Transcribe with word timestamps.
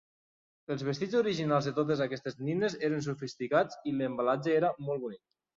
Els 0.75 0.85
vestits 0.87 1.17
originals 1.19 1.67
de 1.69 1.73
totes 1.81 2.01
aquestes 2.07 2.39
nines 2.47 2.79
eren 2.89 3.07
sofisticats 3.09 3.81
i 3.93 3.97
l'embalatge 4.01 4.57
era 4.59 4.77
molt 4.89 5.07
bonic. 5.09 5.25